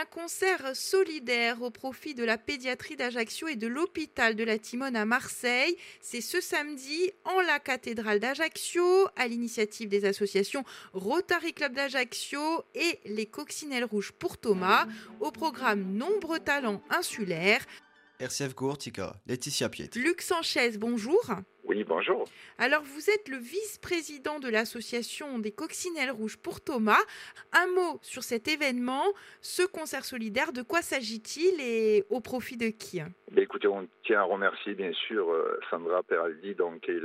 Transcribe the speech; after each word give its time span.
Un 0.00 0.04
concert 0.04 0.76
solidaire 0.76 1.60
au 1.60 1.72
profit 1.72 2.14
de 2.14 2.22
la 2.22 2.38
pédiatrie 2.38 2.94
d'Ajaccio 2.94 3.48
et 3.48 3.56
de 3.56 3.66
l'hôpital 3.66 4.36
de 4.36 4.44
la 4.44 4.56
Timone 4.56 4.94
à 4.94 5.04
Marseille. 5.04 5.76
C'est 6.00 6.20
ce 6.20 6.40
samedi 6.40 7.10
en 7.24 7.40
la 7.40 7.58
cathédrale 7.58 8.20
d'Ajaccio, 8.20 9.08
à 9.16 9.26
l'initiative 9.26 9.88
des 9.88 10.04
associations 10.04 10.62
Rotary 10.92 11.52
Club 11.52 11.74
d'Ajaccio 11.74 12.62
et 12.76 13.00
les 13.06 13.26
Coccinelles 13.26 13.86
Rouges 13.86 14.12
pour 14.12 14.38
Thomas. 14.38 14.86
Au 15.18 15.32
programme 15.32 15.82
Nombreux 15.96 16.38
talents 16.38 16.80
insulaires. 16.90 17.66
RCF 18.20 18.54
Gourtica, 18.54 19.16
Laetitia 19.26 19.68
Piet. 19.68 19.90
Luc 19.96 20.22
Sanchez, 20.22 20.78
bonjour. 20.78 21.24
Oui, 21.68 21.84
bonjour. 21.84 22.24
Alors, 22.56 22.82
vous 22.82 23.10
êtes 23.10 23.28
le 23.28 23.36
vice-président 23.36 24.40
de 24.40 24.48
l'association 24.48 25.38
des 25.38 25.52
Coccinelles 25.52 26.10
Rouges 26.10 26.38
pour 26.38 26.62
Thomas. 26.62 26.96
Un 27.52 27.66
mot 27.66 27.98
sur 28.00 28.22
cet 28.22 28.48
événement, 28.48 29.04
ce 29.42 29.66
concert 29.66 30.06
solidaire, 30.06 30.54
de 30.54 30.62
quoi 30.62 30.80
s'agit-il 30.80 31.60
et 31.60 32.04
au 32.08 32.20
profit 32.20 32.56
de 32.56 32.68
qui? 32.68 33.02
Ben 33.30 33.42
Écoutez, 33.42 33.68
on 33.68 33.86
tient 34.02 34.20
à 34.20 34.22
remercier 34.22 34.72
bien 34.72 34.92
sûr 34.94 35.30
euh, 35.30 35.60
Sandra 35.68 36.02
Peraldi, 36.02 36.54
donc, 36.54 36.80
qui 36.80 36.92
est 36.92 37.00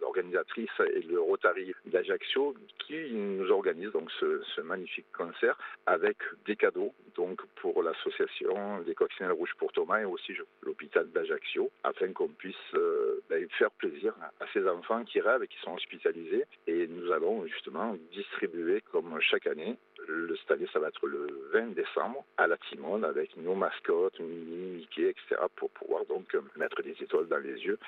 l'organisatrice, 0.00 0.68
et 0.96 1.02
le 1.02 1.20
Rotary 1.20 1.72
d'Ajaccio, 1.86 2.56
qui 2.84 3.12
nous 3.12 3.48
organise 3.52 3.92
donc 3.92 4.10
ce, 4.18 4.42
ce, 4.56 4.60
magnifique 4.62 5.06
concert 5.16 5.56
avec 5.86 6.16
des 6.46 6.56
cadeaux 6.56 6.92
donc 7.14 7.40
pour 7.56 7.82
l'association 7.82 8.80
des 8.80 8.94
Coccinelles 8.94 9.32
Rouges 9.32 9.54
pour 9.58 9.72
Thomas 9.72 10.00
et 10.00 10.04
aussi 10.04 10.32
l'hôpital 10.62 11.08
d'Ajaccio, 11.10 11.70
afin 11.84 12.12
qu'on 12.12 12.28
puisse 12.28 12.56
euh, 12.74 13.22
ben, 13.28 13.46
faire 13.58 13.70
plaisir 13.72 14.07
à 14.40 14.44
ces 14.52 14.66
enfants 14.68 15.04
qui 15.04 15.20
rêvent 15.20 15.42
et 15.42 15.48
qui 15.48 15.58
sont 15.58 15.74
hospitalisés. 15.74 16.44
Et 16.66 16.86
nous 16.86 17.12
allons 17.12 17.46
justement 17.46 17.96
distribuer, 18.12 18.82
comme 18.92 19.18
chaque 19.20 19.46
année, 19.46 19.76
le, 20.06 20.36
cette 20.36 20.52
année, 20.52 20.68
ça 20.72 20.78
va 20.78 20.88
être 20.88 21.06
le 21.06 21.26
20 21.52 21.74
décembre 21.74 22.24
à 22.36 22.46
la 22.46 22.56
Timone 22.56 23.04
avec 23.04 23.36
nos 23.36 23.54
mascottes, 23.54 24.18
Minnie, 24.20 24.78
Mickey, 24.78 25.10
etc. 25.10 25.40
pour 25.56 25.70
pouvoir 25.70 26.04
donc 26.06 26.34
mettre 26.56 26.82
des 26.82 26.96
étoiles 27.00 27.28
dans 27.28 27.38
les 27.38 27.60
yeux. 27.64 27.78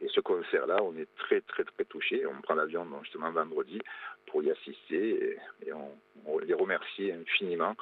Et 0.00 0.08
ce 0.08 0.20
concert-là, 0.20 0.82
on 0.82 0.96
est 0.96 1.08
très, 1.16 1.40
très, 1.40 1.64
très 1.64 1.84
touchés. 1.84 2.26
On 2.26 2.40
prend 2.42 2.54
l'avion 2.54 2.86
justement 3.02 3.30
vendredi 3.30 3.80
pour 4.26 4.42
y 4.42 4.50
assister 4.50 5.38
et, 5.64 5.72
on, 5.72 5.96
on 6.26 6.38
les 6.38 6.54
remercie 6.54 7.10
infiniment 7.12 7.74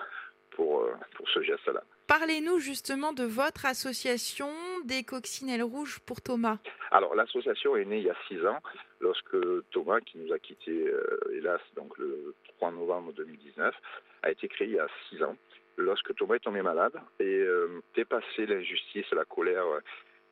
pour, 0.50 0.82
euh, 0.82 0.92
pour 1.16 1.28
ce 1.30 1.42
geste-là. 1.42 1.82
Parlez-nous 2.06 2.58
justement 2.58 3.12
de 3.12 3.24
votre 3.24 3.64
association 3.64 4.50
des 4.84 5.04
coccinelles 5.04 5.62
rouges 5.62 6.00
pour 6.00 6.20
Thomas. 6.20 6.58
Alors 6.90 7.14
l'association 7.14 7.76
est 7.76 7.84
née 7.84 7.98
il 7.98 8.04
y 8.04 8.10
a 8.10 8.16
six 8.28 8.44
ans, 8.46 8.58
lorsque 9.00 9.36
Thomas, 9.70 10.00
qui 10.00 10.18
nous 10.18 10.32
a 10.32 10.38
quittés 10.38 10.86
euh, 10.88 11.18
hélas 11.34 11.60
donc 11.76 11.96
le 11.98 12.34
3 12.58 12.72
novembre 12.72 13.12
2019, 13.12 13.74
a 14.22 14.30
été 14.30 14.48
créé 14.48 14.68
il 14.68 14.74
y 14.74 14.78
a 14.78 14.88
six 15.08 15.22
ans. 15.22 15.36
Lorsque 15.76 16.14
Thomas 16.14 16.36
est 16.36 16.40
tombé 16.40 16.62
malade 16.62 16.94
et 17.18 17.24
euh, 17.24 17.80
dépassé 17.94 18.46
l'injustice, 18.46 19.10
la 19.12 19.24
colère 19.24 19.64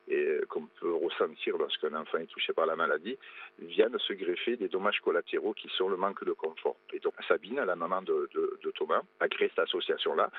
et 0.07 0.41
qu'on 0.49 0.67
peut 0.79 0.93
ressentir 0.93 1.57
lorsqu'un 1.57 1.93
enfant 1.93 2.17
est 2.17 2.27
touché 2.27 2.53
par 2.53 2.65
la 2.65 2.75
maladie, 2.75 3.17
viennent 3.59 3.97
se 3.99 4.13
greffer 4.13 4.57
des 4.57 4.67
dommages 4.67 4.99
collatéraux 4.99 5.53
qui 5.53 5.69
sont 5.77 5.89
le 5.89 5.95
manque 5.95 6.23
de 6.25 6.33
confort. 6.33 6.75
Et 6.93 6.99
donc 6.99 7.13
Sabine, 7.27 7.61
la 7.63 7.75
maman 7.75 8.01
de 8.01 8.29
Thomas, 8.75 9.01
a 9.19 9.27
créé 9.29 9.49
cette 9.49 9.59
association-là 9.67 10.29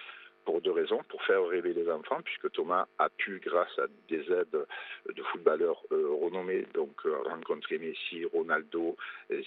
pour 0.45 0.61
deux 0.61 0.73
raisons. 0.73 1.01
Pour 1.09 1.23
faire 1.23 1.47
rêver 1.47 1.73
les 1.73 1.91
enfants, 1.91 2.21
puisque 2.25 2.51
Thomas 2.53 2.87
a 2.99 3.09
pu, 3.09 3.41
grâce 3.45 3.79
à 3.79 3.87
des 4.09 4.21
aides 4.33 4.67
de 5.15 5.23
footballeurs 5.25 5.83
euh, 5.93 6.09
renommés, 6.23 6.67
donc 6.75 6.95
euh, 7.07 7.17
rencontrer 7.25 7.79
Messi, 7.79 8.25
Ronaldo, 8.25 8.97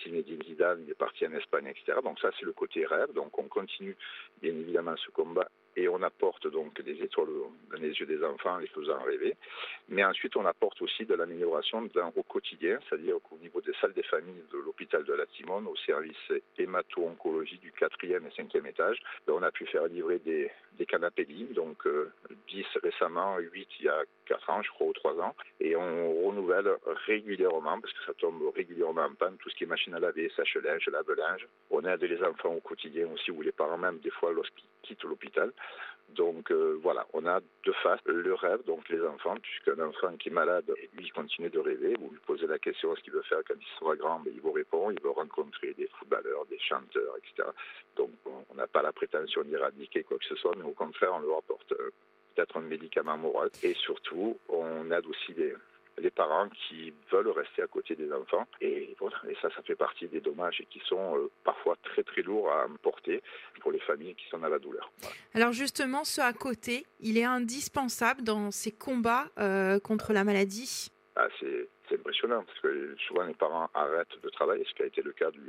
Zinedine 0.03 0.43
Zidane, 0.43 0.83
il 0.85 0.91
est 0.91 0.95
parti 0.95 1.25
en 1.27 1.33
Espagne, 1.33 1.67
etc. 1.67 1.99
Donc 2.03 2.19
ça, 2.19 2.31
c'est 2.39 2.45
le 2.45 2.53
côté 2.53 2.85
rêve. 2.85 3.11
Donc 3.13 3.37
on 3.37 3.47
continue 3.47 3.95
bien 4.41 4.53
évidemment 4.53 4.95
ce 4.97 5.11
combat 5.11 5.47
et 5.75 5.87
on 5.87 6.01
apporte 6.01 6.47
donc 6.47 6.81
des 6.81 7.01
étoiles 7.03 7.27
dans 7.71 7.77
les 7.77 7.89
yeux 7.89 8.05
des 8.05 8.23
enfants, 8.23 8.57
les 8.57 8.67
faisant 8.67 8.99
rêver. 9.03 9.35
Mais 9.89 10.03
ensuite, 10.03 10.35
on 10.35 10.45
apporte 10.45 10.81
aussi 10.81 11.05
de 11.05 11.13
l'amélioration 11.13 11.87
au 12.15 12.23
quotidien, 12.23 12.79
c'est-à-dire 12.87 13.15
qu'au 13.23 13.37
niveau 13.37 13.61
des 13.61 13.73
salles 13.79 13.93
des 13.93 14.03
familles 14.03 14.43
de 14.51 14.57
l'hôpital 14.57 15.03
de 15.03 15.13
la 15.13 15.25
Timone, 15.25 15.67
au 15.67 15.75
service 15.75 16.31
hémato-oncologie 16.57 17.59
du 17.59 17.71
quatrième 17.71 18.25
et 18.25 18.31
cinquième 18.31 18.65
étage, 18.65 18.99
ben, 19.27 19.33
on 19.33 19.43
a 19.43 19.51
pu 19.51 19.65
faire 19.65 19.85
livrer 19.87 20.19
des, 20.19 20.49
des 20.77 20.85
canapés 20.85 21.25
libres, 21.25 21.53
donc 21.53 21.85
euh, 21.85 22.11
10 22.47 22.65
récemment, 22.83 23.37
8 23.37 23.67
il 23.79 23.85
y 23.85 23.89
a 23.89 24.03
4 24.25 24.49
ans, 24.49 24.61
je 24.61 24.69
crois, 24.69 24.87
ou 24.87 24.93
3 24.93 25.19
ans, 25.21 25.35
et 25.59 25.75
on 25.75 26.27
renouvelle 26.27 26.69
régulièrement, 27.05 27.79
parce 27.79 27.93
que 27.93 28.03
ça 28.05 28.13
tombe 28.13 28.41
régulièrement 28.55 29.03
en 29.03 29.13
panne, 29.13 29.37
tout 29.37 29.49
ce 29.49 29.55
qui 29.55 29.63
est 29.63 29.67
machine 29.67 29.93
à 29.93 29.99
laver, 29.99 30.31
sèche-linge, 30.35 30.87
lave-linge. 30.87 31.47
On 31.69 31.83
aide 31.85 32.03
les 32.03 32.21
enfants 32.23 32.53
au 32.53 32.61
quotidien 32.61 33.07
aussi, 33.13 33.31
ou 33.31 33.41
les 33.41 33.51
parents 33.51 33.77
même, 33.77 33.99
des 33.99 34.11
fois, 34.11 34.31
lorsqu'ils 34.31 34.65
quittent 34.83 35.03
l'hôpital. 35.03 35.51
Donc 36.09 36.51
euh, 36.51 36.79
voilà, 36.81 37.05
on 37.13 37.25
a 37.25 37.41
de 37.41 37.71
face 37.83 37.99
le 38.05 38.33
rêve, 38.33 38.63
donc 38.65 38.87
les 38.89 39.01
enfants, 39.01 39.35
puisqu'un 39.41 39.83
enfant 39.83 40.15
qui 40.17 40.29
est 40.29 40.31
malade, 40.31 40.71
lui 40.93 41.09
continue 41.09 41.49
de 41.49 41.59
rêver, 41.59 41.95
vous 41.99 42.09
lui 42.09 42.19
posez 42.25 42.47
la 42.47 42.59
question 42.59 42.95
ce 42.95 43.01
qu'il 43.01 43.11
veut 43.11 43.23
faire 43.23 43.39
quand 43.47 43.55
il 43.59 43.79
sera 43.79 43.95
grand, 43.95 44.21
mais 44.23 44.31
il 44.33 44.39
vous 44.39 44.51
répond, 44.51 44.91
il 44.91 45.01
veut 45.01 45.09
rencontrer 45.09 45.73
des 45.73 45.87
footballeurs, 45.99 46.45
des 46.45 46.59
chanteurs, 46.59 47.17
etc. 47.17 47.49
Donc 47.97 48.11
on 48.25 48.55
n'a 48.55 48.67
pas 48.67 48.83
la 48.83 48.93
prétention 48.93 49.43
d'éradiquer 49.43 50.03
quoi 50.03 50.17
que 50.17 50.25
ce 50.25 50.35
soit, 50.35 50.55
mais 50.55 50.63
au 50.63 50.73
contraire, 50.73 51.11
on 51.15 51.19
leur 51.19 51.39
apporte 51.39 51.71
euh, 51.73 51.89
peut-être 52.35 52.57
un 52.57 52.61
médicament 52.61 53.17
moral. 53.17 53.49
Et 53.63 53.73
surtout, 53.73 54.37
on 54.47 54.91
aide 54.91 55.05
aussi 55.07 55.33
les, 55.33 55.53
les 55.97 56.11
parents 56.11 56.49
qui 56.49 56.93
veulent 57.11 57.29
rester 57.29 57.61
à 57.61 57.67
côté 57.67 57.95
des 57.95 58.11
enfants. 58.11 58.47
Et, 58.61 58.95
voilà, 58.99 59.17
et 59.29 59.35
ça, 59.41 59.49
ça 59.55 59.61
fait 59.63 59.75
partie 59.75 60.07
des 60.07 60.21
dommages 60.21 60.59
et 60.61 60.65
qui 60.65 60.81
sont 60.85 61.17
euh, 61.17 61.29
parfois 61.43 61.77
très 61.83 62.03
très 62.03 62.21
lourds 62.21 62.51
à 62.51 62.67
porter 62.81 63.21
pour 63.61 63.71
les 63.71 63.79
familles 63.79 64.15
qui 64.15 64.27
sont 64.29 64.39
dans 64.39 64.49
la 64.49 64.59
douleur. 64.59 64.91
Voilà. 64.99 65.15
Alors 65.33 65.51
justement, 65.51 66.03
ce 66.03 66.21
à 66.21 66.33
côté, 66.33 66.85
il 66.99 67.17
est 67.17 67.23
indispensable 67.23 68.23
dans 68.23 68.51
ces 68.51 68.71
combats 68.71 69.29
euh, 69.37 69.79
contre 69.79 70.13
la 70.13 70.23
maladie? 70.23 70.91
Ah, 71.15 71.27
c'est 71.39 71.69
impressionnant 71.93 72.43
parce 72.43 72.59
que 72.59 72.95
souvent 73.07 73.23
les 73.23 73.33
parents 73.33 73.69
arrêtent 73.73 74.19
de 74.21 74.29
travailler, 74.29 74.65
ce 74.65 74.73
qui 74.73 74.83
a 74.83 74.85
été 74.85 75.01
le 75.01 75.11
cas 75.11 75.31
du, 75.31 75.41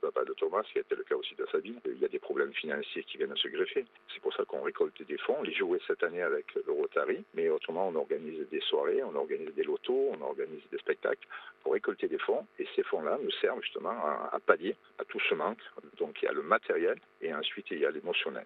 papa 0.00 0.24
de 0.24 0.34
Thomas, 0.34 0.62
ce 0.64 0.72
qui 0.72 0.78
a 0.78 0.80
été 0.82 0.96
le 0.96 1.04
cas 1.04 1.14
aussi 1.14 1.34
de 1.34 1.46
Sabine. 1.50 1.78
Il 1.86 1.98
y 1.98 2.04
a 2.04 2.08
des 2.08 2.18
problèmes 2.18 2.52
financiers 2.52 3.04
qui 3.04 3.16
viennent 3.16 3.32
à 3.32 3.36
se 3.36 3.48
greffer. 3.48 3.84
C'est 4.12 4.20
pour 4.20 4.34
ça 4.34 4.44
qu'on 4.44 4.62
récolte 4.62 5.00
des 5.06 5.18
fonds. 5.18 5.36
On 5.38 5.42
les 5.42 5.54
jouait 5.54 5.80
cette 5.86 6.02
année 6.02 6.22
avec 6.22 6.54
le 6.54 6.72
Rotary, 6.72 7.24
mais 7.34 7.48
autrement 7.48 7.88
on 7.88 7.94
organise 7.94 8.48
des 8.50 8.60
soirées, 8.60 9.02
on 9.02 9.14
organise 9.14 9.54
des 9.54 9.64
lotos, 9.64 10.12
on 10.12 10.20
organise 10.22 10.62
des 10.70 10.78
spectacles 10.78 11.26
pour 11.62 11.72
récolter 11.72 12.08
des 12.08 12.18
fonds. 12.18 12.46
Et 12.58 12.66
ces 12.74 12.82
fonds-là 12.82 13.18
nous 13.22 13.30
servent 13.40 13.62
justement 13.62 13.90
à 13.90 14.38
pallier 14.44 14.76
à 14.98 15.04
tout 15.04 15.20
ce 15.28 15.34
manque. 15.34 15.62
Donc 15.98 16.20
il 16.22 16.26
y 16.26 16.28
a 16.28 16.32
le 16.32 16.42
matériel 16.42 16.98
et 17.20 17.32
ensuite 17.32 17.66
il 17.70 17.78
y 17.78 17.86
a 17.86 17.90
l'émotionnel. 17.90 18.42